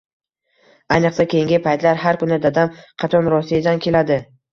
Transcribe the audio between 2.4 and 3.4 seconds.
Dadam qachon